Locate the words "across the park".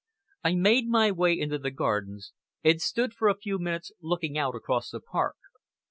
4.55-5.35